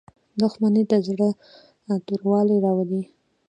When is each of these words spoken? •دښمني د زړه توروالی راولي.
•دښمني 0.39 0.83
د 0.91 0.93
زړه 1.07 1.29
توروالی 2.07 2.57
راولي. 2.65 3.03